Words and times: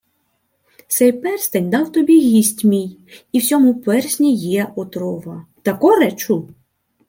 —Сей 0.87 1.11
перстень 1.11 1.69
дав 1.69 1.91
тобі 1.91 2.19
гість 2.19 2.63
мій. 2.63 2.97
І 3.31 3.39
в 3.39 3.43
сьому 3.43 3.73
персні 3.81 4.35
є 4.35 4.71
отрова. 4.75 5.45
Тако 5.63 5.95
речу? 5.95 6.49